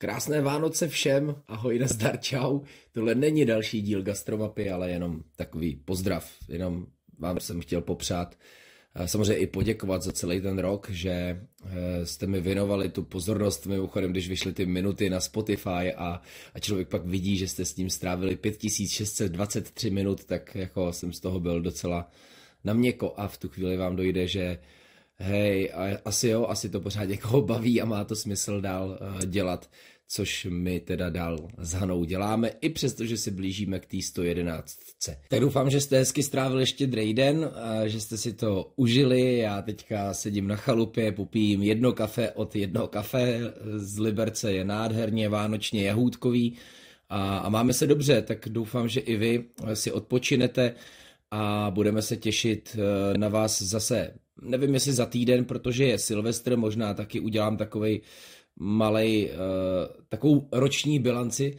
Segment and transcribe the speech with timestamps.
[0.00, 2.60] Krásné Vánoce všem, ahoj, nazdar, čau.
[2.92, 6.86] Tohle není další díl Gastromapy, ale jenom takový pozdrav, jenom
[7.18, 8.38] vám jsem chtěl popřát,
[8.94, 13.66] eh, samozřejmě i poděkovat za celý ten rok, že eh, jste mi věnovali tu pozornost,
[13.66, 16.22] mimochodem, když vyšly ty minuty na Spotify a,
[16.54, 21.20] a člověk pak vidí, že jste s tím strávili 5623 minut, tak jako jsem z
[21.20, 22.10] toho byl docela
[22.64, 24.58] na měko a v tu chvíli vám dojde, že
[25.20, 25.72] hej,
[26.04, 29.70] asi jo, asi to pořád někoho baví a má to smysl dál uh, dělat,
[30.08, 34.78] což my teda dál s Hanou děláme, i přesto, že se blížíme k té 111.
[35.28, 39.62] Tak doufám, že jste hezky strávili ještě den, a že jste si to užili, já
[39.62, 43.40] teďka sedím na chalupě, popijím jedno kafe od jednoho kafe,
[43.76, 46.56] z Liberce je nádherně vánočně jahůdkový
[47.08, 50.74] a, a máme se dobře, tak doufám, že i vy si odpočinete
[51.30, 56.56] a budeme se těšit eh, na vás zase nevím jestli za týden, protože je Silvestr,
[56.56, 58.00] možná taky udělám takovej
[58.56, 61.56] malej, uh, takovou roční bilanci,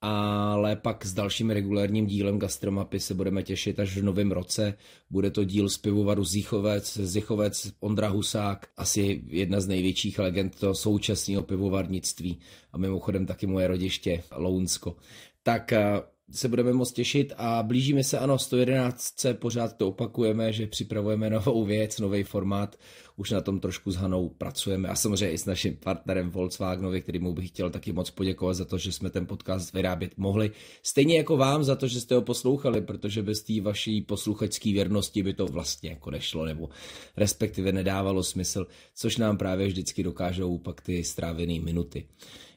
[0.00, 4.74] ale pak s dalším regulérním dílem Gastromapy se budeme těšit až v novém roce.
[5.10, 10.74] Bude to díl z pivovaru Zichovec, Zichovec Ondra Husák, asi jedna z největších legend toho
[10.74, 12.40] současného pivovarnictví
[12.72, 14.96] a mimochodem taky moje rodiště Lounsko.
[15.42, 19.14] Tak uh, se budeme moc těšit a blížíme se, ano, 111.
[19.32, 22.76] pořád to opakujeme, že připravujeme novou věc, nový formát,
[23.16, 27.32] už na tom trošku s Hanou pracujeme a samozřejmě i s naším partnerem Volkswagenovi, kterýmu
[27.32, 30.50] bych chtěl taky moc poděkovat za to, že jsme ten podcast vyrábět mohli.
[30.82, 35.22] Stejně jako vám za to, že jste ho poslouchali, protože bez té vaší posluchačské věrnosti
[35.22, 36.68] by to vlastně jako nešlo, nebo
[37.16, 42.06] respektive nedávalo smysl, což nám právě vždycky dokážou pak ty strávené minuty.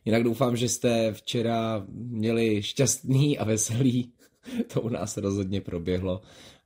[0.06, 4.12] Jinak doufám, že jste včera měli šťastný a veselý.
[4.74, 6.22] To u nás rozhodně proběhlo.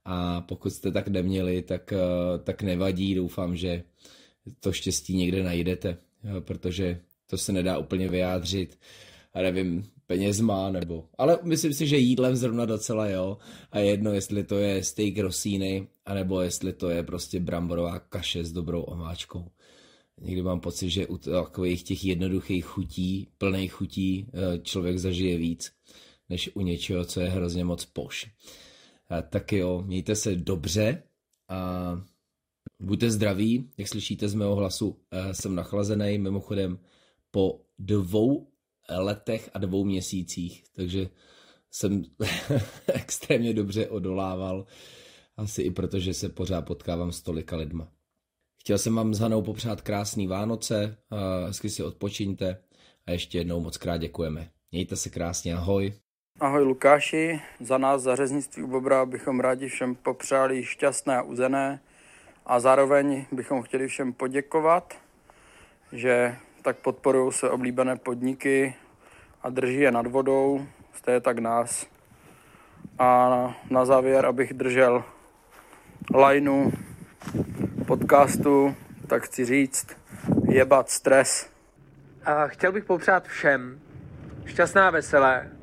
[0.06, 3.16] A pokud jste tak neměli, tak, eh, tak nevadí.
[3.16, 3.84] Doufám, že
[4.60, 5.98] to štěstí někde najdete,
[6.40, 8.80] protože to se nedá úplně vyjádřit.
[9.34, 11.06] A nevím, penězma, nebo...
[11.18, 13.38] Ale myslím si, že jídlem zrovna docela jo.
[13.72, 18.52] A jedno, jestli to je steak rosíny, anebo jestli to je prostě bramborová kaše s
[18.52, 19.46] dobrou omáčkou.
[20.22, 25.72] Někdy mám pocit, že u takových těch jednoduchých chutí, plných chutí, eh, člověk zažije víc,
[26.30, 28.32] než u něčeho, co je hrozně moc poš.
[29.30, 31.04] Tak jo, mějte se dobře
[31.50, 32.02] a
[32.80, 36.80] buďte zdraví, jak slyšíte z mého hlasu, eh, jsem nachlazený, mimochodem
[37.32, 38.48] po dvou
[38.90, 41.10] letech a dvou měsících, takže
[41.72, 42.04] jsem
[42.94, 44.66] extrémně dobře odolával,
[45.38, 47.92] asi i protože se pořád potkávám s tolika lidma.
[48.60, 50.98] Chtěl jsem vám s Hanou popřát krásný Vánoce,
[51.46, 52.64] hezky si odpočiňte
[53.06, 54.52] a ještě jednou moc krát děkujeme.
[54.72, 55.94] Mějte se krásně, ahoj.
[56.42, 61.80] Ahoj Lukáši, za nás za řeznictví u Bobra bychom rádi všem popřáli šťastné a uzené
[62.46, 64.94] a zároveň bychom chtěli všem poděkovat,
[65.92, 68.74] že tak podporují se oblíbené podniky
[69.42, 71.88] a drží je nad vodou, stejně tak nás.
[73.00, 73.30] A
[73.70, 75.04] na závěr, abych držel
[76.16, 76.72] lajnu
[77.88, 78.76] podcastu,
[79.08, 79.88] tak chci říct,
[80.50, 81.50] jebat stres.
[82.26, 83.80] A chtěl bych popřát všem
[84.46, 85.61] šťastná veselé,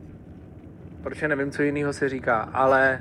[1.09, 3.01] protože nevím, co jiného se říká, ale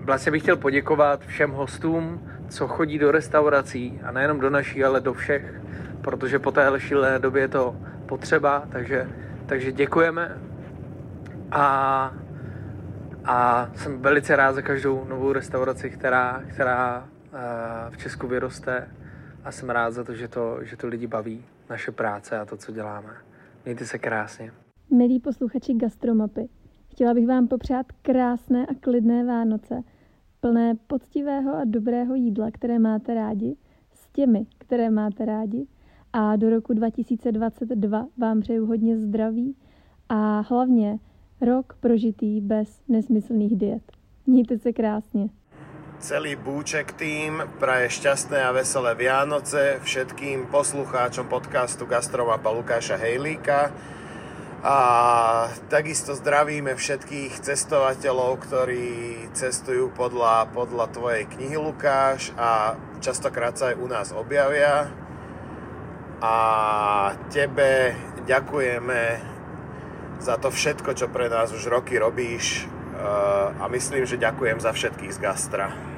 [0.00, 5.00] vlastně bych chtěl poděkovat všem hostům, co chodí do restaurací a nejenom do naší, ale
[5.00, 5.60] do všech,
[6.00, 7.76] protože po téhle šílené době je to
[8.06, 9.08] potřeba, takže,
[9.46, 10.38] takže děkujeme
[11.50, 12.14] a,
[13.24, 17.08] a jsem velice rád za každou novou restauraci, která, která
[17.90, 18.88] v Česku vyroste
[19.44, 22.56] a jsem rád za to, že to, že to lidi baví, naše práce a to,
[22.56, 23.10] co děláme.
[23.64, 24.52] Mějte se krásně.
[24.90, 26.48] Milí posluchači Gastromapy,
[26.92, 29.82] chtěla bych vám popřát krásné a klidné Vánoce,
[30.40, 33.56] plné poctivého a dobrého jídla, které máte rádi,
[33.92, 35.66] s těmi, které máte rádi.
[36.12, 39.56] A do roku 2022 vám přeju hodně zdraví
[40.08, 40.98] a hlavně
[41.40, 43.82] rok prožitý bez nesmyslných diet.
[44.26, 45.28] Mějte se krásně.
[45.98, 53.70] Celý Búček tým praje šťastné a veselé Vianoce všetkým poslucháčom podcastu Gastromapa Lukáša Hejlíka
[54.62, 54.76] a
[55.66, 58.86] takisto zdravíme všetkých cestovateľov, ktorí
[59.34, 64.86] cestujú podľa, podľa tvojej knihy Lukáš a častokrát sa aj u nás objavia
[66.22, 66.36] a
[67.34, 69.02] tebe ďakujeme
[70.22, 72.70] za to všetko, čo pre nás už roky robíš
[73.58, 75.90] a myslím, že ďakujem za všetkých z Gastra.